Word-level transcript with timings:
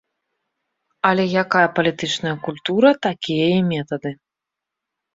Але 1.09 1.25
якая 1.43 1.61
палітычная 1.81 2.33
культура, 2.49 2.89
такія 3.07 3.47
і 3.61 3.63
метады. 3.71 4.19